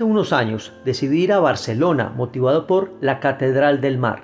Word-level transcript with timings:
Hace 0.00 0.08
unos 0.08 0.32
años 0.32 0.72
decidí 0.86 1.24
ir 1.24 1.32
a 1.34 1.40
Barcelona 1.40 2.10
motivado 2.16 2.66
por 2.66 2.94
La 3.02 3.20
Catedral 3.20 3.82
del 3.82 3.98
Mar, 3.98 4.22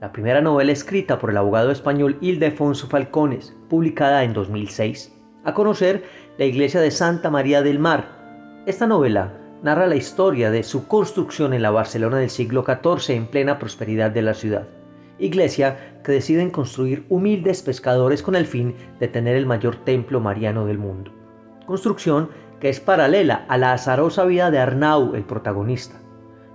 la 0.00 0.10
primera 0.10 0.40
novela 0.40 0.72
escrita 0.72 1.18
por 1.18 1.28
el 1.28 1.36
abogado 1.36 1.70
español 1.70 2.16
Ildefonso 2.22 2.86
Falcones, 2.86 3.54
publicada 3.68 4.24
en 4.24 4.32
2006, 4.32 5.14
a 5.44 5.52
conocer 5.52 6.02
la 6.38 6.46
iglesia 6.46 6.80
de 6.80 6.90
Santa 6.90 7.28
María 7.28 7.60
del 7.60 7.78
Mar. 7.78 8.62
Esta 8.64 8.86
novela 8.86 9.34
narra 9.62 9.86
la 9.86 9.96
historia 9.96 10.50
de 10.50 10.62
su 10.62 10.88
construcción 10.88 11.52
en 11.52 11.60
la 11.60 11.72
Barcelona 11.72 12.16
del 12.16 12.30
siglo 12.30 12.64
XIV 12.64 13.14
en 13.14 13.26
plena 13.26 13.58
prosperidad 13.58 14.10
de 14.10 14.22
la 14.22 14.32
ciudad. 14.32 14.66
Iglesia 15.18 16.00
que 16.04 16.12
deciden 16.12 16.48
construir 16.48 17.04
humildes 17.10 17.60
pescadores 17.60 18.22
con 18.22 18.34
el 18.34 18.46
fin 18.46 18.74
de 18.98 19.08
tener 19.08 19.36
el 19.36 19.44
mayor 19.44 19.76
templo 19.84 20.20
mariano 20.20 20.64
del 20.64 20.78
mundo. 20.78 21.12
Construcción 21.66 22.30
que 22.60 22.68
es 22.68 22.80
paralela 22.80 23.44
a 23.48 23.58
la 23.58 23.72
azarosa 23.72 24.24
vida 24.24 24.50
de 24.50 24.58
Arnau, 24.58 25.14
el 25.14 25.24
protagonista. 25.24 25.96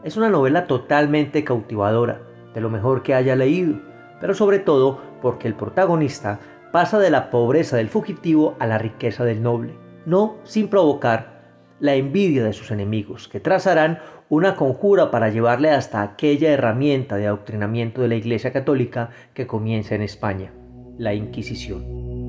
Es 0.03 0.17
una 0.17 0.29
novela 0.29 0.67
totalmente 0.67 1.43
cautivadora, 1.43 2.21
de 2.53 2.61
lo 2.61 2.69
mejor 2.69 3.03
que 3.03 3.13
haya 3.13 3.35
leído, 3.35 3.75
pero 4.19 4.33
sobre 4.33 4.59
todo 4.59 4.99
porque 5.21 5.47
el 5.47 5.55
protagonista 5.55 6.39
pasa 6.71 6.99
de 6.99 7.09
la 7.09 7.29
pobreza 7.29 7.77
del 7.77 7.89
fugitivo 7.89 8.55
a 8.59 8.67
la 8.67 8.77
riqueza 8.77 9.23
del 9.23 9.41
noble, 9.41 9.73
no 10.05 10.37
sin 10.43 10.67
provocar 10.67 11.33
la 11.79 11.95
envidia 11.95 12.43
de 12.43 12.53
sus 12.53 12.71
enemigos, 12.71 13.27
que 13.27 13.39
trazarán 13.39 13.99
una 14.29 14.55
conjura 14.55 15.11
para 15.11 15.29
llevarle 15.29 15.69
hasta 15.69 16.01
aquella 16.01 16.49
herramienta 16.49 17.17
de 17.17 17.27
adoctrinamiento 17.27 18.01
de 18.01 18.07
la 18.07 18.15
Iglesia 18.15 18.53
Católica 18.53 19.09
que 19.33 19.47
comienza 19.47 19.95
en 19.95 20.01
España, 20.01 20.51
la 20.97 21.13
Inquisición. 21.13 22.22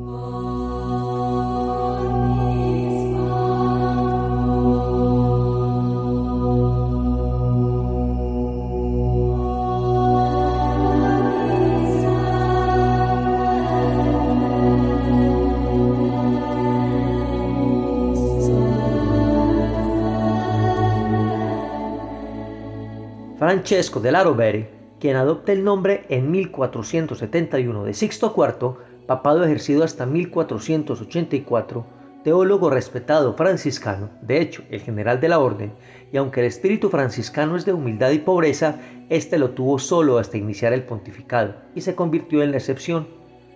Francesco 23.55 24.01
de 24.01 24.11
Rovere, 24.11 24.69
quien 24.99 25.15
adopta 25.15 25.53
el 25.53 25.63
nombre 25.63 26.07
en 26.09 26.29
1471 26.29 27.85
de 27.85 27.95
Sixto 27.95 28.35
IV, 28.37 29.07
papado 29.07 29.45
ejercido 29.45 29.85
hasta 29.85 30.07
1484, 30.07 31.87
teólogo 32.25 32.69
respetado 32.69 33.35
franciscano, 33.35 34.11
de 34.23 34.41
hecho 34.41 34.65
el 34.71 34.81
general 34.81 35.21
de 35.21 35.29
la 35.29 35.39
orden, 35.39 35.73
y 36.13 36.17
aunque 36.17 36.41
el 36.41 36.47
espíritu 36.47 36.91
franciscano 36.91 37.55
es 37.55 37.65
de 37.65 37.73
humildad 37.73 38.11
y 38.11 38.19
pobreza, 38.19 38.81
éste 39.09 39.39
lo 39.39 39.51
tuvo 39.51 39.79
solo 39.79 40.19
hasta 40.19 40.37
iniciar 40.37 40.73
el 40.73 40.83
pontificado 40.83 41.55
y 41.77 41.83
se 41.83 41.95
convirtió 41.95 42.43
en 42.43 42.51
la 42.51 42.57
excepción. 42.57 43.07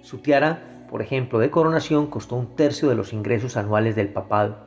Su 0.02 0.18
tiara, 0.18 0.86
por 0.88 1.02
ejemplo, 1.02 1.40
de 1.40 1.50
coronación 1.50 2.06
costó 2.06 2.36
un 2.36 2.54
tercio 2.54 2.88
de 2.88 2.94
los 2.94 3.12
ingresos 3.12 3.56
anuales 3.56 3.96
del 3.96 4.10
papado. 4.10 4.58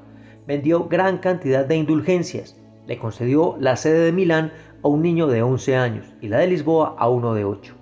Vendió 0.46 0.90
gran 0.90 1.20
cantidad 1.20 1.64
de 1.64 1.78
indulgencias, 1.78 2.61
le 2.88 2.98
concedió 2.98 3.56
la 3.60 3.76
sede 3.76 4.00
de 4.06 4.12
Milán 4.12 4.52
a 4.84 4.88
un 4.88 5.02
niño 5.02 5.28
de 5.28 5.44
11 5.44 5.76
años 5.76 6.06
y 6.22 6.28
la 6.28 6.40
de 6.40 6.48
Lisboa 6.48 6.96
a 6.98 7.10
uno 7.10 7.34
de 7.34 7.46
8. 7.46 7.76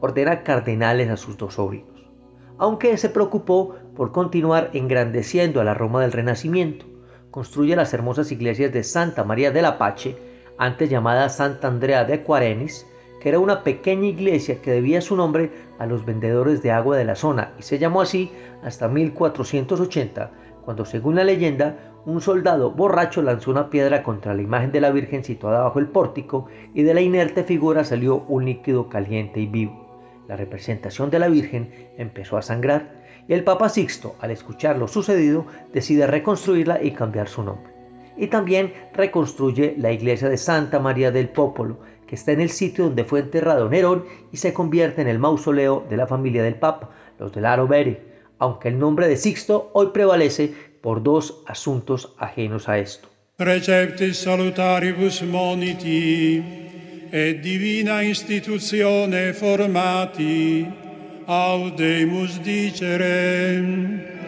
Ordena 0.00 0.42
cardenales 0.42 1.10
a 1.10 1.16
sus 1.16 1.36
dos 1.36 1.54
sobrinos, 1.54 2.08
aunque 2.56 2.96
se 2.96 3.10
preocupó 3.10 3.74
por 3.96 4.12
continuar 4.12 4.70
engrandeciendo 4.72 5.60
a 5.60 5.64
la 5.64 5.74
Roma 5.74 6.00
del 6.00 6.12
Renacimiento. 6.12 6.86
Construye 7.30 7.76
las 7.76 7.92
hermosas 7.92 8.32
iglesias 8.32 8.72
de 8.72 8.84
Santa 8.84 9.24
María 9.24 9.50
del 9.50 9.64
Apache, 9.64 10.16
antes 10.56 10.88
llamada 10.88 11.28
Santa 11.28 11.68
Andrea 11.68 12.04
de 12.04 12.22
Quarenis, 12.22 12.86
que 13.20 13.28
era 13.28 13.38
una 13.38 13.64
pequeña 13.64 14.06
iglesia 14.06 14.62
que 14.62 14.70
debía 14.70 15.00
su 15.00 15.16
nombre 15.16 15.50
a 15.78 15.86
los 15.86 16.04
vendedores 16.04 16.62
de 16.62 16.70
agua 16.70 16.96
de 16.96 17.04
la 17.04 17.16
zona 17.16 17.52
y 17.58 17.62
se 17.62 17.78
llamó 17.78 18.00
así 18.00 18.30
hasta 18.62 18.88
1480, 18.88 20.30
cuando 20.64 20.84
según 20.84 21.16
la 21.16 21.24
leyenda 21.24 21.76
un 22.08 22.22
soldado 22.22 22.70
borracho 22.70 23.20
lanzó 23.20 23.50
una 23.50 23.68
piedra 23.68 24.02
contra 24.02 24.32
la 24.32 24.40
imagen 24.40 24.72
de 24.72 24.80
la 24.80 24.90
Virgen 24.90 25.22
situada 25.22 25.64
bajo 25.64 25.78
el 25.78 25.88
pórtico 25.88 26.46
y 26.72 26.82
de 26.82 26.94
la 26.94 27.02
inerte 27.02 27.44
figura 27.44 27.84
salió 27.84 28.24
un 28.28 28.46
líquido 28.46 28.88
caliente 28.88 29.40
y 29.40 29.46
vivo. 29.46 30.24
La 30.26 30.34
representación 30.34 31.10
de 31.10 31.18
la 31.18 31.28
Virgen 31.28 31.70
empezó 31.98 32.38
a 32.38 32.42
sangrar 32.42 33.04
y 33.28 33.34
el 33.34 33.44
Papa 33.44 33.68
Sixto, 33.68 34.14
al 34.20 34.30
escuchar 34.30 34.78
lo 34.78 34.88
sucedido, 34.88 35.44
decide 35.74 36.06
reconstruirla 36.06 36.82
y 36.82 36.92
cambiar 36.92 37.28
su 37.28 37.42
nombre. 37.42 37.70
Y 38.16 38.28
también 38.28 38.72
reconstruye 38.94 39.74
la 39.76 39.92
iglesia 39.92 40.30
de 40.30 40.38
Santa 40.38 40.78
María 40.78 41.10
del 41.10 41.28
Popolo, 41.28 41.76
que 42.06 42.14
está 42.14 42.32
en 42.32 42.40
el 42.40 42.48
sitio 42.48 42.84
donde 42.84 43.04
fue 43.04 43.20
enterrado 43.20 43.68
Nerón 43.68 44.06
y 44.32 44.38
se 44.38 44.54
convierte 44.54 45.02
en 45.02 45.08
el 45.08 45.18
mausoleo 45.18 45.84
de 45.90 45.98
la 45.98 46.06
familia 46.06 46.42
del 46.42 46.54
Papa, 46.54 46.88
los 47.18 47.32
de 47.34 47.42
Laro 47.42 47.68
Beri, 47.68 47.98
aunque 48.38 48.68
el 48.68 48.78
nombre 48.78 49.08
de 49.08 49.16
Sixto 49.16 49.70
hoy 49.74 49.88
prevalece 49.92 50.54
por 50.80 51.02
dos 51.02 51.42
asuntos 51.46 52.14
ajenos 52.18 52.68
a 52.68 52.78
esto. 52.78 53.08
Preceptis 53.36 54.18
salutaribus 54.18 55.22
moniti 55.22 56.42
et 57.12 57.40
divina 57.40 58.02
institutione 58.02 59.32
formati 59.32 60.66
audemus 61.26 62.42
dicere. 62.42 64.18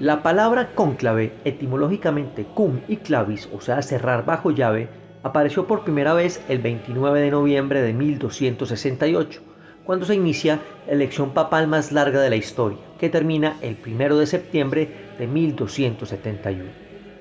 La 0.00 0.22
palabra 0.22 0.70
cónclave, 0.74 1.32
etimológicamente 1.44 2.44
cum 2.44 2.80
y 2.88 2.96
clavis, 2.96 3.48
o 3.52 3.60
sea, 3.60 3.82
cerrar 3.82 4.24
bajo 4.24 4.50
llave, 4.50 4.88
apareció 5.22 5.66
por 5.66 5.84
primera 5.84 6.14
vez 6.14 6.42
el 6.48 6.58
29 6.58 7.20
de 7.20 7.30
noviembre 7.30 7.82
de 7.82 7.92
1268, 7.92 9.42
cuando 9.84 10.06
se 10.06 10.14
inicia 10.14 10.60
la 10.86 10.92
elección 10.92 11.30
papal 11.30 11.66
más 11.66 11.92
larga 11.92 12.20
de 12.20 12.30
la 12.30 12.36
historia, 12.36 12.78
que 12.98 13.10
termina 13.10 13.56
el 13.60 13.76
1 13.84 14.16
de 14.16 14.26
septiembre 14.26 14.88
de 15.18 15.26
1271, 15.26 16.64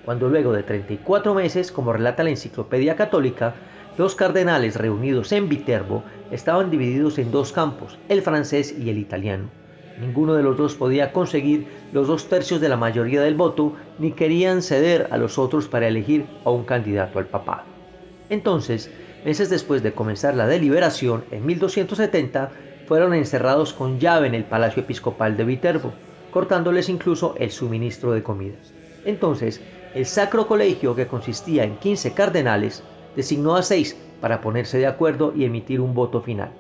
cuando 0.06 0.30
luego 0.30 0.54
de 0.54 0.64
34 0.64 1.34
meses, 1.34 1.72
como 1.72 1.94
relata 1.94 2.24
la 2.24 2.30
Enciclopedia 2.30 2.96
Católica, 2.96 3.56
los 3.98 4.16
cardenales 4.16 4.78
reunidos 4.78 5.32
en 5.34 5.50
Viterbo 5.50 6.04
estaban 6.32 6.72
divididos 6.72 7.18
en 7.18 7.32
dos 7.32 7.52
campos, 7.52 7.98
el 8.08 8.22
francés 8.22 8.74
y 8.78 8.90
el 8.90 8.98
italiano. 8.98 9.50
Ninguno 10.00 10.36
de 10.36 10.44
los 10.44 10.56
dos 10.56 10.76
podía 10.76 11.12
conseguir 11.12 11.68
los 11.92 12.08
dos 12.08 12.30
tercios 12.30 12.62
de 12.62 12.70
la 12.70 12.78
mayoría 12.78 13.22
del 13.22 13.36
voto, 13.36 13.74
ni 13.98 14.14
querían 14.14 14.62
ceder 14.62 15.10
a 15.12 15.18
los 15.18 15.38
otros 15.38 15.68
para 15.68 15.90
elegir 15.90 16.26
a 16.46 16.52
un 16.52 16.64
candidato 16.64 17.20
al 17.20 17.26
papado. 17.26 17.79
Entonces, 18.30 18.92
meses 19.26 19.50
después 19.50 19.84
de 19.84 19.94
comenzar 19.94 20.36
la 20.36 20.48
deliberación, 20.48 21.26
en 21.32 21.46
1270, 21.46 22.52
fueron 22.88 23.14
encerrados 23.14 23.74
con 23.74 24.00
llave 24.00 24.28
en 24.28 24.36
el 24.36 24.46
Palacio 24.46 24.84
Episcopal 24.84 25.36
de 25.38 25.44
Viterbo, 25.44 25.94
cortándoles 26.32 26.90
incluso 26.90 27.36
el 27.38 27.52
suministro 27.52 28.12
de 28.12 28.24
comida. 28.24 28.56
Entonces, 29.06 29.62
el 29.96 30.06
Sacro 30.06 30.48
Colegio, 30.48 30.96
que 30.96 31.08
consistía 31.08 31.64
en 31.64 31.78
15 31.78 32.14
cardenales, 32.14 32.84
designó 33.16 33.56
a 33.56 33.64
seis 33.64 33.98
para 34.22 34.42
ponerse 34.42 34.78
de 34.78 34.88
acuerdo 34.88 35.34
y 35.36 35.46
emitir 35.46 35.82
un 35.82 35.94
voto 35.94 36.22
final. 36.22 36.52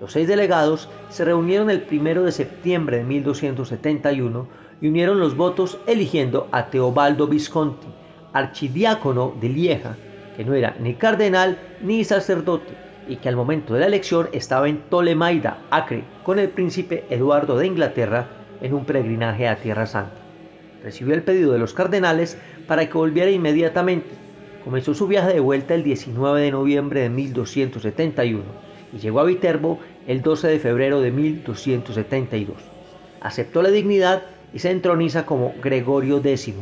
Los 0.00 0.12
seis 0.12 0.28
delegados 0.28 0.88
se 1.08 1.24
reunieron 1.24 1.70
el 1.70 1.84
1 1.90 2.22
de 2.22 2.32
septiembre 2.32 2.98
de 2.98 3.04
1271 3.04 4.48
y 4.80 4.88
unieron 4.88 5.20
los 5.20 5.36
votos 5.36 5.78
eligiendo 5.86 6.48
a 6.52 6.70
Teobaldo 6.70 7.26
Visconti, 7.26 7.88
archidiácono 8.32 9.34
de 9.40 9.48
Lieja, 9.48 9.96
que 10.40 10.46
no 10.46 10.54
era 10.54 10.74
ni 10.80 10.94
cardenal 10.94 11.58
ni 11.82 12.02
sacerdote 12.02 12.72
y 13.06 13.16
que 13.16 13.28
al 13.28 13.36
momento 13.36 13.74
de 13.74 13.80
la 13.80 13.86
elección 13.88 14.30
estaba 14.32 14.70
en 14.70 14.78
Tolemaida, 14.88 15.58
Acre, 15.70 16.02
con 16.22 16.38
el 16.38 16.48
príncipe 16.48 17.04
Eduardo 17.10 17.58
de 17.58 17.66
Inglaterra 17.66 18.26
en 18.62 18.72
un 18.72 18.86
peregrinaje 18.86 19.46
a 19.46 19.56
Tierra 19.56 19.84
Santa. 19.84 20.14
Recibió 20.82 21.12
el 21.12 21.24
pedido 21.24 21.52
de 21.52 21.58
los 21.58 21.74
cardenales 21.74 22.38
para 22.66 22.88
que 22.88 22.96
volviera 22.96 23.30
inmediatamente. 23.30 24.08
Comenzó 24.64 24.94
su 24.94 25.06
viaje 25.06 25.34
de 25.34 25.40
vuelta 25.40 25.74
el 25.74 25.82
19 25.82 26.40
de 26.40 26.52
noviembre 26.52 27.00
de 27.02 27.10
1271 27.10 28.42
y 28.94 28.98
llegó 28.98 29.20
a 29.20 29.24
Viterbo 29.24 29.78
el 30.06 30.22
12 30.22 30.48
de 30.48 30.58
febrero 30.58 31.02
de 31.02 31.10
1272. 31.10 32.56
Aceptó 33.20 33.60
la 33.60 33.68
dignidad 33.68 34.22
y 34.54 34.60
se 34.60 34.70
entroniza 34.70 35.26
como 35.26 35.52
Gregorio 35.62 36.16
X. 36.24 36.54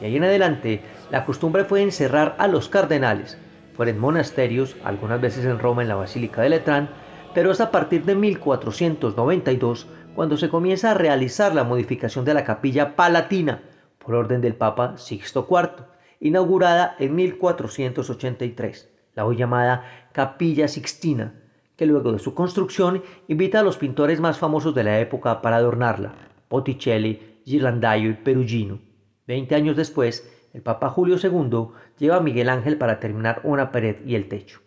Y 0.00 0.04
ahí 0.04 0.14
en 0.14 0.22
adelante 0.22 0.80
la 1.10 1.24
costumbre 1.24 1.64
fue 1.64 1.82
encerrar 1.82 2.34
a 2.38 2.48
los 2.48 2.68
cardenales, 2.68 3.38
fuera 3.74 3.92
en 3.92 3.98
monasterios, 3.98 4.76
algunas 4.84 5.20
veces 5.20 5.44
en 5.44 5.58
Roma 5.58 5.82
en 5.82 5.88
la 5.88 5.94
Basílica 5.94 6.42
de 6.42 6.48
Letrán, 6.48 6.88
pero 7.34 7.52
es 7.52 7.60
a 7.60 7.70
partir 7.70 8.04
de 8.04 8.14
1492 8.14 9.86
cuando 10.14 10.36
se 10.36 10.48
comienza 10.48 10.90
a 10.90 10.94
realizar 10.94 11.54
la 11.54 11.62
modificación 11.62 12.24
de 12.24 12.34
la 12.34 12.44
capilla 12.44 12.96
palatina 12.96 13.62
por 13.98 14.14
orden 14.14 14.40
del 14.40 14.54
Papa 14.54 14.96
Sixto 14.96 15.46
IV, 15.48 15.84
inaugurada 16.20 16.96
en 16.98 17.14
1483, 17.14 18.88
la 19.14 19.26
hoy 19.26 19.36
llamada 19.36 20.08
Capilla 20.12 20.66
Sixtina, 20.68 21.34
que 21.76 21.86
luego 21.86 22.12
de 22.12 22.18
su 22.18 22.34
construcción 22.34 23.02
invita 23.28 23.60
a 23.60 23.62
los 23.62 23.76
pintores 23.76 24.20
más 24.20 24.38
famosos 24.38 24.74
de 24.74 24.84
la 24.84 24.98
época 24.98 25.42
para 25.42 25.56
adornarla, 25.56 26.14
Botticelli, 26.48 27.40
Ghirlandaio 27.44 28.10
y 28.10 28.14
Perugino. 28.14 28.78
Veinte 29.26 29.54
años 29.54 29.76
después, 29.76 30.26
el 30.56 30.62
Papa 30.62 30.88
Julio 30.88 31.18
II 31.22 31.68
lleva 31.98 32.16
a 32.16 32.20
Miguel 32.20 32.48
Ángel 32.48 32.78
para 32.78 32.98
terminar 32.98 33.42
una 33.44 33.70
pared 33.70 33.96
y 34.06 34.14
el 34.14 34.26
techo. 34.26 34.62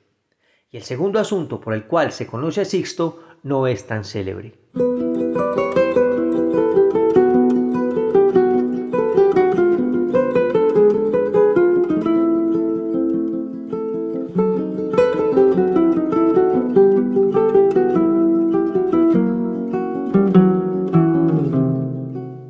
Y 0.70 0.78
el 0.78 0.84
segundo 0.84 1.20
asunto 1.20 1.60
por 1.60 1.74
el 1.74 1.86
cual 1.86 2.12
se 2.12 2.28
conoce 2.28 2.62
a 2.62 2.66
Sixto 2.66 3.24
no 3.42 3.66
es 3.66 3.88
tan 3.88 4.06
célebre. 4.06 4.54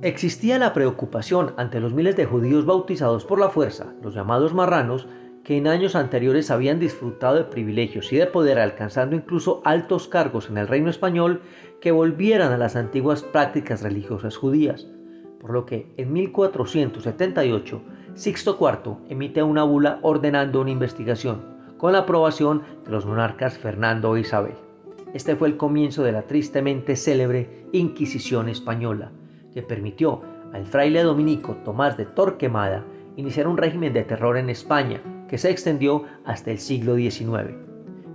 Existía 0.01 0.57
la 0.60 0.72
preocupación 0.72 1.54
ante 1.57 1.81
los 1.81 1.94
miles 1.94 2.16
de 2.16 2.25
judíos 2.25 2.66
bautizados 2.66 3.25
por 3.25 3.38
la 3.38 3.50
fuerza, 3.50 3.94
los 4.01 4.16
llamados 4.16 4.54
marranos, 4.54 5.07
que 5.44 5.57
en 5.57 5.68
años 5.68 5.94
anteriores 5.94 6.51
habían 6.51 6.80
disfrutado 6.80 7.36
de 7.36 7.44
privilegios 7.44 8.13
y 8.13 8.16
de 8.16 8.25
poder 8.25 8.60
alcanzando 8.60 9.18
incluso 9.18 9.62
altos 9.66 10.07
cargos 10.07 10.50
en 10.50 10.57
el 10.57 10.69
reino 10.69 10.90
español, 10.90 11.42
que 11.81 11.92
volvieran 11.92 12.54
a 12.54 12.57
las 12.57 12.78
antiguas 12.78 13.24
prácticas 13.24 13.81
religiosas 13.81 14.38
judías. 14.38 14.88
Por 15.42 15.51
lo 15.51 15.66
que 15.66 15.92
en 15.98 16.13
1478 16.13 17.81
Sixto 18.13 18.57
IV 18.57 19.00
emite 19.10 19.44
una 19.44 19.63
bula 19.63 20.00
ordenando 20.02 20.62
una 20.62 20.72
investigación, 20.72 21.42
con 21.78 21.92
la 21.92 22.00
aprobación 22.00 22.63
de 22.86 22.92
los 22.92 23.06
monarcas 23.06 23.57
Fernando 23.57 24.16
e 24.16 24.22
Isabel. 24.22 24.56
Este 25.13 25.36
fue 25.36 25.50
el 25.50 25.57
comienzo 25.57 26.04
de 26.04 26.13
la 26.13 26.22
tristemente 26.22 26.95
célebre 26.95 27.66
Inquisición 27.74 28.48
española, 28.48 29.12
que 29.54 29.62
permitió 29.62 30.22
al 30.54 30.66
fraile 30.66 31.04
dominico 31.04 31.56
Tomás 31.63 31.98
de 31.98 32.06
Torquemada 32.06 32.86
iniciar 33.16 33.48
un 33.48 33.57
régimen 33.57 33.94
de 33.94 34.04
terror 34.04 34.38
en 34.38 34.50
España 34.50 35.01
que 35.28 35.38
se 35.38 35.50
extendió 35.50 36.06
hasta 36.25 36.51
el 36.51 36.60
siglo 36.60 36.96
XIX. 36.96 37.56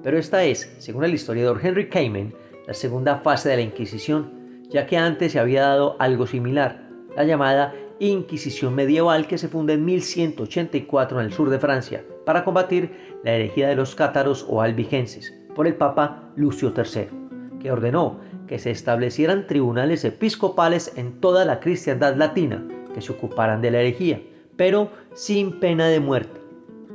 Pero 0.02 0.18
esta 0.18 0.44
es, 0.44 0.74
según 0.78 1.04
el 1.04 1.14
historiador 1.14 1.60
Henry 1.62 1.88
Kamen, 1.88 2.34
la 2.66 2.74
segunda 2.74 3.16
fase 3.16 3.50
de 3.50 3.56
la 3.56 3.62
Inquisición, 3.62 4.62
ya 4.70 4.86
que 4.86 4.96
antes 4.96 5.32
se 5.32 5.38
había 5.38 5.62
dado 5.62 5.96
algo 5.98 6.26
similar, 6.26 6.88
la 7.16 7.24
llamada 7.24 7.74
Inquisición 8.00 8.74
medieval 8.74 9.28
que 9.28 9.38
se 9.38 9.48
funda 9.48 9.72
en 9.72 9.84
1184 9.84 11.20
en 11.20 11.26
el 11.26 11.32
sur 11.32 11.48
de 11.48 11.60
Francia 11.60 12.04
para 12.26 12.44
combatir 12.44 12.90
la 13.22 13.32
herejía 13.32 13.68
de 13.68 13.76
los 13.76 13.94
cátaros 13.94 14.44
o 14.48 14.60
albigenses 14.60 15.32
por 15.54 15.68
el 15.68 15.76
Papa 15.76 16.32
Lucio 16.34 16.74
III, 16.76 17.58
que 17.60 17.70
ordenó 17.70 18.18
que 18.46 18.58
se 18.58 18.70
establecieran 18.70 19.46
tribunales 19.46 20.04
episcopales 20.04 20.92
en 20.96 21.20
toda 21.20 21.44
la 21.44 21.60
cristiandad 21.60 22.16
latina 22.16 22.66
que 22.94 23.00
se 23.00 23.12
ocuparan 23.12 23.60
de 23.60 23.70
la 23.70 23.80
herejía, 23.80 24.22
pero 24.56 24.90
sin 25.14 25.58
pena 25.60 25.88
de 25.88 26.00
muerte. 26.00 26.40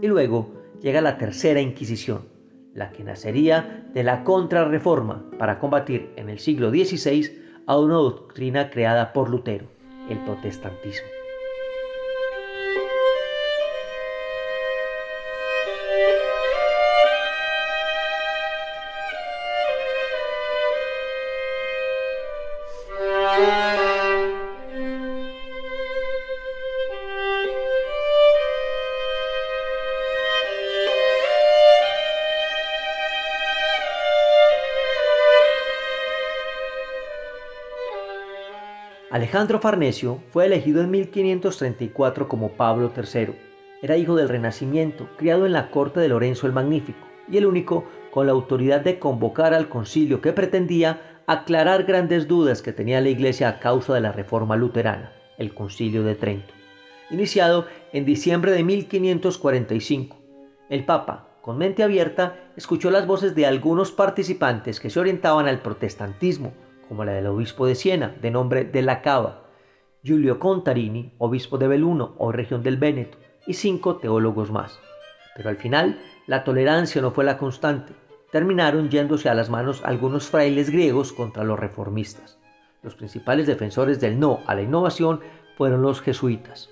Y 0.02 0.08
luego 0.08 0.54
llega 0.82 1.02
la 1.02 1.18
tercera 1.18 1.62
Inquisición, 1.62 2.22
la 2.74 2.92
que 2.92 3.04
nacería 3.04 3.90
de 3.94 4.04
la 4.04 4.24
contrarreforma 4.24 5.26
para 5.38 5.60
combatir 5.60 6.12
en 6.16 6.30
el 6.30 6.40
siglo 6.40 6.70
XVI 6.70 7.30
a 7.66 7.78
una 7.78 7.96
doctrina 7.96 8.70
creada 8.70 9.14
por 9.14 9.30
Lutero, 9.30 9.66
el 10.10 10.18
protestantismo. 10.20 11.19
Alejandro 39.30 39.60
Farnesio 39.60 40.24
fue 40.32 40.48
elegido 40.48 40.82
en 40.82 40.90
1534 40.90 42.28
como 42.28 42.54
Pablo 42.54 42.92
III. 42.98 43.36
Era 43.84 43.96
hijo 43.96 44.16
del 44.16 44.28
Renacimiento, 44.28 45.08
criado 45.18 45.46
en 45.46 45.54
la 45.54 45.70
corte 45.70 46.00
de 46.00 46.08
Lorenzo 46.08 46.48
el 46.48 46.54
Magnífico, 46.54 46.98
y 47.30 47.38
el 47.38 47.46
único 47.46 47.86
con 48.10 48.26
la 48.26 48.32
autoridad 48.32 48.82
de 48.82 48.98
convocar 48.98 49.54
al 49.54 49.70
concilio 49.70 50.20
que 50.20 50.34
pretendía 50.34 51.22
aclarar 51.28 51.84
grandes 51.84 52.28
dudas 52.28 52.64
que 52.64 52.74
tenía 52.74 53.02
la 53.02 53.10
Iglesia 53.10 53.50
a 53.50 53.60
causa 53.60 53.94
de 53.94 54.02
la 54.02 54.12
reforma 54.12 54.56
luterana, 54.56 55.14
el 55.38 55.54
concilio 55.54 56.02
de 56.02 56.16
Trento. 56.16 56.52
Iniciado 57.12 57.68
en 57.94 58.06
diciembre 58.06 58.52
de 58.52 58.64
1545, 58.64 60.18
el 60.72 60.86
Papa, 60.86 61.38
con 61.44 61.60
mente 61.60 61.84
abierta, 61.84 62.50
escuchó 62.58 62.90
las 62.90 63.06
voces 63.06 63.36
de 63.36 63.46
algunos 63.46 63.92
participantes 63.92 64.80
que 64.80 64.90
se 64.90 65.00
orientaban 65.00 65.48
al 65.48 65.62
protestantismo, 65.62 66.52
como 66.90 67.06
la 67.06 67.14
del 67.14 67.28
obispo 67.28 67.68
de 67.68 67.76
Siena, 67.76 68.16
de 68.20 68.32
nombre 68.32 68.66
de 68.66 68.82
la 68.82 69.02
Cava, 69.02 69.44
Giulio 70.04 70.40
Contarini, 70.40 71.14
obispo 71.20 71.60
de 71.60 71.68
Belluno 71.68 72.16
o 72.18 72.32
región 72.32 72.64
del 72.64 72.78
Véneto, 72.78 73.18
y 73.46 73.54
cinco 73.54 73.98
teólogos 73.98 74.52
más. 74.52 74.80
Pero 75.36 75.50
al 75.50 75.58
final, 75.58 76.02
la 76.26 76.44
tolerancia 76.44 77.02
no 77.02 77.12
fue 77.12 77.24
la 77.24 77.38
constante. 77.38 77.94
Terminaron 78.32 78.90
yéndose 78.90 79.30
a 79.30 79.36
las 79.36 79.50
manos 79.50 79.82
algunos 79.86 80.30
frailes 80.30 80.72
griegos 80.72 81.14
contra 81.14 81.44
los 81.44 81.60
reformistas. 81.60 82.40
Los 82.82 82.96
principales 82.96 83.46
defensores 83.46 84.00
del 84.00 84.20
no 84.20 84.40
a 84.48 84.56
la 84.56 84.64
innovación 84.64 85.22
fueron 85.58 85.82
los 85.84 86.02
jesuitas. 86.02 86.70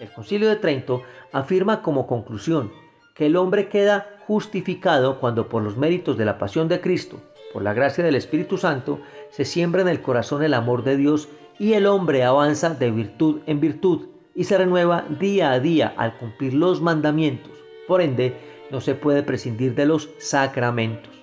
El 0.00 0.10
Concilio 0.12 0.48
de 0.48 0.56
Trento 0.56 1.02
afirma 1.32 1.82
como 1.82 2.06
conclusión 2.06 2.70
que 3.16 3.26
el 3.26 3.36
hombre 3.36 3.68
queda 3.68 4.18
justificado 4.26 5.18
cuando 5.18 5.48
por 5.48 5.62
los 5.62 5.76
méritos 5.76 6.18
de 6.18 6.26
la 6.26 6.38
pasión 6.38 6.68
de 6.68 6.80
Cristo, 6.80 7.20
por 7.52 7.62
la 7.62 7.72
gracia 7.72 8.04
del 8.04 8.14
Espíritu 8.14 8.58
Santo, 8.58 9.00
se 9.30 9.44
siembra 9.44 9.80
en 9.80 9.88
el 9.88 10.02
corazón 10.02 10.42
el 10.42 10.52
amor 10.52 10.84
de 10.84 10.96
Dios 10.96 11.28
y 11.58 11.72
el 11.72 11.86
hombre 11.86 12.24
avanza 12.24 12.70
de 12.70 12.90
virtud 12.90 13.40
en 13.46 13.60
virtud 13.60 14.08
y 14.34 14.44
se 14.44 14.58
renueva 14.58 15.06
día 15.18 15.52
a 15.52 15.60
día 15.60 15.94
al 15.96 16.18
cumplir 16.18 16.52
los 16.52 16.82
mandamientos. 16.82 17.52
Por 17.88 18.02
ende, 18.02 18.36
no 18.70 18.82
se 18.82 18.94
puede 18.94 19.22
prescindir 19.22 19.74
de 19.74 19.86
los 19.86 20.10
sacramentos. 20.18 21.14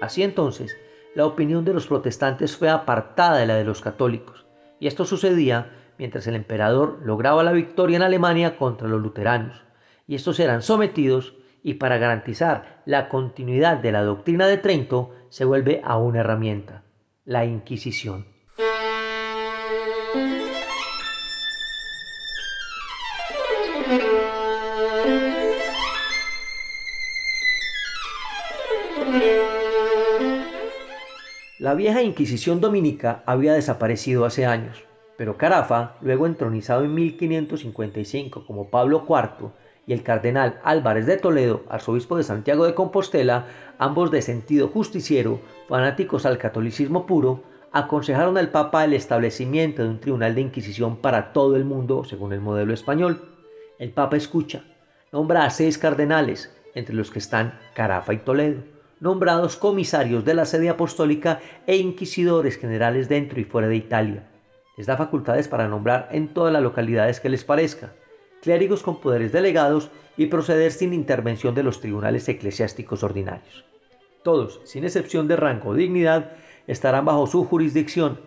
Así 0.00 0.22
entonces, 0.22 0.76
la 1.14 1.26
opinión 1.26 1.64
de 1.66 1.74
los 1.74 1.86
protestantes 1.86 2.56
fue 2.56 2.70
apartada 2.70 3.36
de 3.36 3.46
la 3.46 3.56
de 3.56 3.64
los 3.64 3.82
católicos, 3.82 4.46
y 4.80 4.86
esto 4.86 5.04
sucedía 5.04 5.70
mientras 5.98 6.26
el 6.26 6.36
emperador 6.36 7.00
lograba 7.04 7.44
la 7.44 7.52
victoria 7.52 7.96
en 7.96 8.02
Alemania 8.02 8.56
contra 8.56 8.88
los 8.88 9.02
luteranos, 9.02 9.62
y 10.06 10.14
estos 10.14 10.40
eran 10.40 10.62
sometidos 10.62 11.34
y 11.62 11.74
para 11.74 11.98
garantizar 11.98 12.82
la 12.84 13.08
continuidad 13.08 13.78
de 13.78 13.92
la 13.92 14.02
doctrina 14.02 14.46
de 14.46 14.58
Trento 14.58 15.12
se 15.30 15.44
vuelve 15.44 15.80
a 15.82 15.96
una 15.96 16.20
herramienta, 16.20 16.84
la 17.24 17.44
Inquisición. 17.44 18.26
La 31.58 31.72
vieja 31.72 32.02
Inquisición 32.02 32.60
dominica 32.60 33.22
había 33.24 33.54
desaparecido 33.54 34.26
hace 34.26 34.44
años, 34.44 34.84
pero 35.16 35.38
Carafa, 35.38 35.96
luego 36.02 36.26
entronizado 36.26 36.84
en 36.84 36.92
1555 36.92 38.44
como 38.46 38.68
Pablo 38.68 39.06
IV, 39.08 39.50
y 39.86 39.92
el 39.92 40.02
cardenal 40.02 40.60
Álvarez 40.64 41.06
de 41.06 41.16
Toledo, 41.16 41.64
arzobispo 41.68 42.16
de 42.16 42.22
Santiago 42.22 42.64
de 42.64 42.74
Compostela, 42.74 43.46
ambos 43.78 44.10
de 44.10 44.22
sentido 44.22 44.68
justiciero, 44.68 45.40
fanáticos 45.68 46.26
al 46.26 46.38
catolicismo 46.38 47.06
puro, 47.06 47.42
aconsejaron 47.72 48.38
al 48.38 48.50
Papa 48.50 48.84
el 48.84 48.94
establecimiento 48.94 49.82
de 49.82 49.88
un 49.88 50.00
tribunal 50.00 50.34
de 50.34 50.42
Inquisición 50.42 50.96
para 50.96 51.32
todo 51.32 51.56
el 51.56 51.64
mundo 51.64 52.04
según 52.04 52.32
el 52.32 52.40
modelo 52.40 52.72
español. 52.72 53.28
El 53.78 53.90
Papa 53.90 54.16
escucha, 54.16 54.64
nombra 55.12 55.44
a 55.44 55.50
seis 55.50 55.76
cardenales, 55.76 56.54
entre 56.74 56.94
los 56.94 57.10
que 57.10 57.18
están 57.18 57.58
Carafa 57.74 58.14
y 58.14 58.18
Toledo, 58.18 58.62
nombrados 59.00 59.56
comisarios 59.56 60.24
de 60.24 60.34
la 60.34 60.44
sede 60.44 60.70
apostólica 60.70 61.40
e 61.66 61.76
inquisidores 61.76 62.56
generales 62.56 63.08
dentro 63.08 63.40
y 63.40 63.44
fuera 63.44 63.68
de 63.68 63.76
Italia. 63.76 64.30
Les 64.76 64.86
da 64.86 64.96
facultades 64.96 65.46
para 65.46 65.68
nombrar 65.68 66.08
en 66.10 66.28
todas 66.28 66.52
las 66.52 66.62
localidades 66.62 67.20
que 67.20 67.28
les 67.28 67.44
parezca 67.44 67.92
clérigos 68.44 68.82
con 68.82 69.00
poderes 69.00 69.32
delegados 69.32 69.90
y 70.18 70.26
proceder 70.26 70.70
sin 70.70 70.92
intervención 70.92 71.54
de 71.54 71.62
los 71.62 71.80
tribunales 71.80 72.28
eclesiásticos 72.28 73.02
ordinarios. 73.02 73.64
Todos, 74.22 74.60
sin 74.64 74.84
excepción 74.84 75.26
de 75.26 75.36
rango 75.36 75.70
o 75.70 75.74
dignidad, 75.74 76.32
estarán 76.66 77.06
bajo 77.06 77.26
su 77.26 77.44
jurisdicción. 77.46 78.20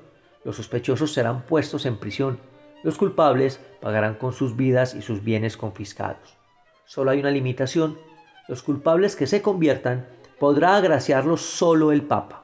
Los 0.44 0.56
sospechosos 0.56 1.14
serán 1.14 1.44
puestos 1.44 1.86
en 1.86 1.98
prisión. 1.98 2.40
Los 2.84 2.98
culpables 2.98 3.60
pagarán 3.80 4.16
con 4.16 4.34
sus 4.34 4.56
vidas 4.56 4.96
y 4.96 5.04
sus 5.04 5.24
bienes 5.24 5.56
confiscados. 5.56 6.36
Solo 6.86 7.12
hay 7.12 7.20
una 7.20 7.32
limitación. 7.32 7.98
Los 8.48 8.64
culpables 8.64 9.16
que 9.16 9.28
se 9.28 9.44
conviertan 9.44 10.08
podrá 10.40 10.78
agraciarlos 10.78 11.42
solo 11.42 11.92
el 11.92 12.02
Papa. 12.02 12.44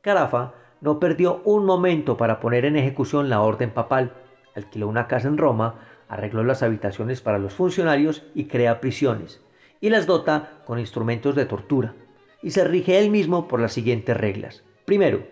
Carafa 0.00 0.54
no 0.80 0.98
perdió 0.98 1.40
un 1.44 1.64
momento 1.64 2.16
para 2.16 2.40
poner 2.40 2.64
en 2.64 2.76
ejecución 2.76 3.28
la 3.28 3.42
orden 3.42 3.70
papal, 3.70 4.12
alquiló 4.56 4.88
una 4.88 5.06
casa 5.06 5.28
en 5.28 5.38
Roma, 5.38 5.74
arregló 6.10 6.42
las 6.42 6.64
habitaciones 6.64 7.20
para 7.20 7.38
los 7.38 7.54
funcionarios 7.54 8.24
y 8.34 8.46
crea 8.46 8.80
prisiones, 8.80 9.40
y 9.80 9.90
las 9.90 10.06
dota 10.06 10.60
con 10.66 10.80
instrumentos 10.80 11.36
de 11.36 11.46
tortura, 11.46 11.94
y 12.42 12.50
se 12.50 12.64
rige 12.64 12.98
él 12.98 13.10
mismo 13.10 13.46
por 13.46 13.60
las 13.60 13.72
siguientes 13.72 14.16
reglas. 14.16 14.64
Primero, 14.84 15.24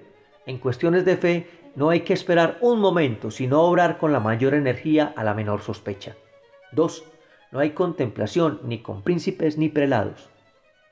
en 0.46 0.58
cuestiones 0.58 1.04
de 1.04 1.16
fe 1.16 1.46
no 1.74 1.90
hay 1.90 2.02
que 2.02 2.12
esperar 2.12 2.58
un 2.60 2.78
momento, 2.78 3.32
sino 3.32 3.62
obrar 3.62 3.98
con 3.98 4.12
la 4.12 4.20
mayor 4.20 4.54
energía 4.54 5.12
a 5.16 5.24
la 5.24 5.34
menor 5.34 5.62
sospecha. 5.62 6.16
2. 6.72 7.04
No 7.50 7.58
hay 7.58 7.70
contemplación 7.70 8.60
ni 8.62 8.80
con 8.80 9.02
príncipes 9.02 9.58
ni 9.58 9.68
prelados. 9.68 10.30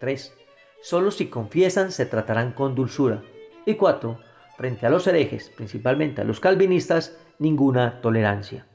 3. 0.01 0.35
Solo 0.83 1.13
si 1.13 1.27
confiesan 1.27 1.93
se 1.93 2.07
tratarán 2.07 2.53
con 2.53 2.75
dulzura. 2.75 3.23
Y 3.65 3.75
4. 3.75 4.19
Frente 4.57 4.87
a 4.87 4.91
los 4.91 5.07
herejes, 5.07 5.51
principalmente 5.51 6.23
a 6.23 6.25
los 6.25 6.41
calvinistas, 6.41 7.17
ninguna 7.39 8.01
tolerancia. 8.01 8.67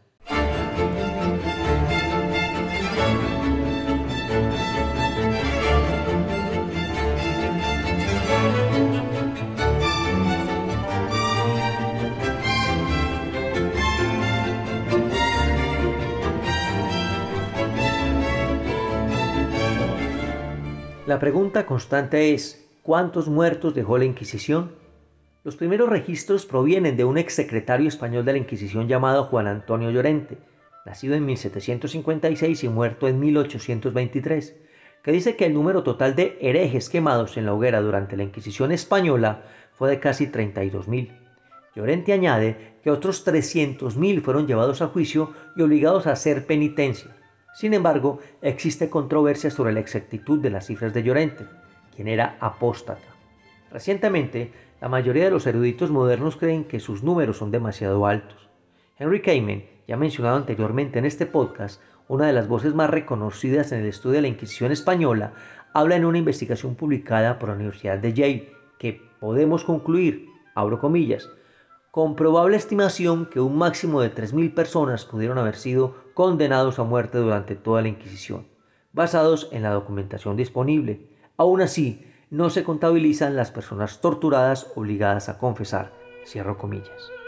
La 21.07 21.17
pregunta 21.17 21.65
constante 21.65 22.31
es, 22.31 22.63
¿cuántos 22.83 23.27
muertos 23.27 23.73
dejó 23.73 23.97
la 23.97 24.05
Inquisición? 24.05 24.73
Los 25.43 25.55
primeros 25.55 25.89
registros 25.89 26.45
provienen 26.45 26.95
de 26.95 27.05
un 27.05 27.17
exsecretario 27.17 27.87
español 27.87 28.23
de 28.23 28.33
la 28.33 28.37
Inquisición 28.37 28.87
llamado 28.87 29.23
Juan 29.23 29.47
Antonio 29.47 29.89
Llorente, 29.89 30.37
nacido 30.85 31.15
en 31.15 31.25
1756 31.25 32.63
y 32.63 32.69
muerto 32.69 33.07
en 33.07 33.19
1823, 33.19 34.55
que 35.01 35.11
dice 35.11 35.35
que 35.35 35.47
el 35.47 35.55
número 35.55 35.81
total 35.81 36.15
de 36.15 36.37
herejes 36.39 36.87
quemados 36.87 37.35
en 37.35 37.47
la 37.47 37.55
hoguera 37.55 37.81
durante 37.81 38.15
la 38.15 38.21
Inquisición 38.21 38.71
española 38.71 39.45
fue 39.73 39.89
de 39.89 39.99
casi 39.99 40.27
32.000. 40.27 41.17
Llorente 41.75 42.13
añade 42.13 42.75
que 42.83 42.91
otros 42.91 43.25
300.000 43.25 44.21
fueron 44.21 44.45
llevados 44.45 44.83
a 44.83 44.87
juicio 44.89 45.33
y 45.55 45.63
obligados 45.63 46.05
a 46.05 46.11
hacer 46.11 46.45
penitencia. 46.45 47.15
Sin 47.53 47.73
embargo, 47.73 48.19
existe 48.41 48.89
controversia 48.89 49.51
sobre 49.51 49.73
la 49.73 49.81
exactitud 49.81 50.39
de 50.39 50.49
las 50.49 50.67
cifras 50.67 50.93
de 50.93 51.03
Llorente, 51.03 51.45
quien 51.95 52.07
era 52.07 52.37
apóstata. 52.39 53.07
Recientemente, 53.71 54.51
la 54.79 54.89
mayoría 54.89 55.25
de 55.25 55.31
los 55.31 55.45
eruditos 55.47 55.91
modernos 55.91 56.37
creen 56.37 56.63
que 56.63 56.79
sus 56.79 57.03
números 57.03 57.37
son 57.37 57.51
demasiado 57.51 58.05
altos. 58.05 58.49
Henry 58.97 59.21
Kamen, 59.21 59.65
ya 59.87 59.97
mencionado 59.97 60.37
anteriormente 60.37 60.99
en 60.99 61.05
este 61.05 61.25
podcast, 61.25 61.81
una 62.07 62.27
de 62.27 62.33
las 62.33 62.47
voces 62.47 62.73
más 62.73 62.89
reconocidas 62.89 63.71
en 63.71 63.79
el 63.79 63.87
estudio 63.87 64.15
de 64.15 64.21
la 64.23 64.27
Inquisición 64.27 64.71
española, 64.71 65.33
habla 65.73 65.95
en 65.95 66.05
una 66.05 66.17
investigación 66.17 66.75
publicada 66.75 67.39
por 67.39 67.49
la 67.49 67.55
Universidad 67.55 67.99
de 67.99 68.13
Yale 68.13 68.53
que 68.79 69.01
podemos 69.19 69.63
concluir, 69.63 70.27
abro 70.55 70.79
comillas, 70.79 71.29
con 71.91 72.15
probable 72.15 72.55
estimación 72.55 73.25
que 73.25 73.41
un 73.41 73.57
máximo 73.57 73.99
de 73.99 74.15
3.000 74.15 74.53
personas 74.53 75.03
pudieron 75.03 75.37
haber 75.37 75.57
sido 75.57 75.95
condenados 76.13 76.79
a 76.79 76.83
muerte 76.83 77.17
durante 77.17 77.55
toda 77.55 77.81
la 77.81 77.89
Inquisición, 77.89 78.47
basados 78.93 79.49
en 79.51 79.63
la 79.63 79.71
documentación 79.71 80.37
disponible. 80.37 81.09
Aún 81.35 81.61
así, 81.61 82.05
no 82.29 82.49
se 82.49 82.63
contabilizan 82.63 83.35
las 83.35 83.51
personas 83.51 83.99
torturadas 83.99 84.71
obligadas 84.75 85.27
a 85.27 85.37
confesar. 85.37 85.91
Cierro 86.25 86.57
comillas. 86.57 87.20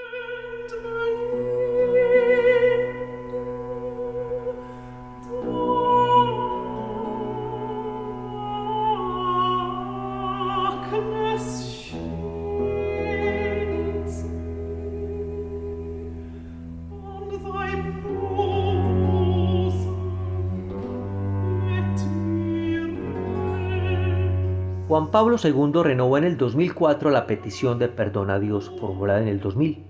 Juan 24.93 25.09
Pablo 25.09 25.38
II 25.43 25.81
renovó 25.81 26.19
en 26.19 26.23
el 26.23 26.38
2004 26.38 27.09
la 27.09 27.25
petición 27.25 27.79
de 27.79 27.88
perdón 27.88 28.29
a 28.29 28.38
Dios 28.38 28.71
formulada 28.79 29.23
en 29.23 29.27
el 29.27 29.39
2000 29.39 29.83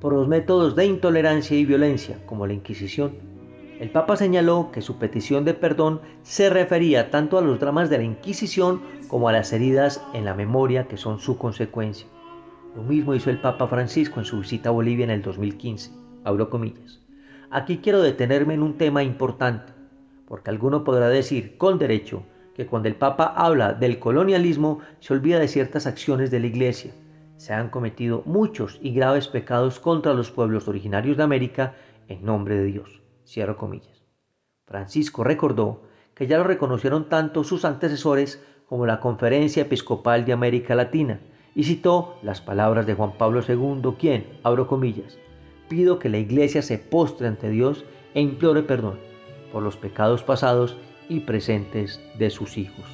por 0.00 0.12
los 0.12 0.28
métodos 0.28 0.76
de 0.76 0.86
intolerancia 0.86 1.58
y 1.58 1.64
violencia 1.64 2.24
como 2.24 2.46
la 2.46 2.52
Inquisición. 2.52 3.16
El 3.80 3.90
Papa 3.90 4.14
señaló 4.14 4.70
que 4.70 4.80
su 4.80 4.96
petición 4.96 5.44
de 5.44 5.54
perdón 5.54 6.02
se 6.22 6.50
refería 6.50 7.10
tanto 7.10 7.36
a 7.36 7.42
los 7.42 7.58
dramas 7.58 7.90
de 7.90 7.98
la 7.98 8.04
Inquisición 8.04 8.80
como 9.08 9.28
a 9.28 9.32
las 9.32 9.52
heridas 9.52 10.00
en 10.12 10.24
la 10.24 10.34
memoria 10.34 10.86
que 10.86 10.98
son 10.98 11.18
su 11.18 11.36
consecuencia. 11.36 12.06
Lo 12.76 12.84
mismo 12.84 13.12
hizo 13.16 13.30
el 13.30 13.40
Papa 13.40 13.66
Francisco 13.66 14.20
en 14.20 14.24
su 14.24 14.38
visita 14.38 14.68
a 14.68 14.72
Bolivia 14.72 15.02
en 15.02 15.10
el 15.10 15.22
2015. 15.22 15.90
Abro 16.22 16.48
comillas. 16.48 17.00
Aquí 17.50 17.78
quiero 17.78 18.02
detenerme 18.02 18.54
en 18.54 18.62
un 18.62 18.78
tema 18.78 19.02
importante, 19.02 19.72
porque 20.28 20.50
alguno 20.50 20.84
podrá 20.84 21.08
decir, 21.08 21.56
con 21.58 21.80
derecho, 21.80 22.22
que 22.54 22.66
cuando 22.66 22.88
el 22.88 22.94
Papa 22.94 23.32
habla 23.36 23.72
del 23.72 23.98
colonialismo 23.98 24.80
se 25.00 25.12
olvida 25.12 25.38
de 25.38 25.48
ciertas 25.48 25.86
acciones 25.86 26.30
de 26.30 26.40
la 26.40 26.46
Iglesia. 26.46 26.92
Se 27.36 27.52
han 27.52 27.68
cometido 27.68 28.22
muchos 28.26 28.78
y 28.80 28.92
graves 28.92 29.28
pecados 29.28 29.80
contra 29.80 30.14
los 30.14 30.30
pueblos 30.30 30.68
originarios 30.68 31.16
de 31.16 31.24
América 31.24 31.74
en 32.08 32.24
nombre 32.24 32.56
de 32.56 32.64
Dios. 32.64 33.02
Cierro 33.26 33.56
comillas. 33.56 34.04
Francisco 34.66 35.24
recordó 35.24 35.82
que 36.14 36.26
ya 36.26 36.38
lo 36.38 36.44
reconocieron 36.44 37.08
tanto 37.08 37.42
sus 37.44 37.64
antecesores 37.64 38.42
como 38.68 38.86
la 38.86 39.00
Conferencia 39.00 39.62
Episcopal 39.62 40.24
de 40.24 40.32
América 40.32 40.74
Latina 40.74 41.20
y 41.54 41.64
citó 41.64 42.16
las 42.22 42.40
palabras 42.40 42.86
de 42.86 42.94
Juan 42.94 43.18
Pablo 43.18 43.40
II, 43.46 43.94
quien, 43.98 44.26
abro 44.42 44.66
comillas, 44.66 45.18
pido 45.68 45.98
que 45.98 46.08
la 46.08 46.18
Iglesia 46.18 46.62
se 46.62 46.78
postre 46.78 47.26
ante 47.26 47.50
Dios 47.50 47.84
e 48.14 48.20
implore 48.20 48.62
perdón 48.62 48.98
por 49.52 49.62
los 49.62 49.76
pecados 49.76 50.22
pasados 50.22 50.76
y 51.08 51.20
presentes 51.20 52.00
de 52.18 52.30
sus 52.30 52.56
hijos. 52.56 52.84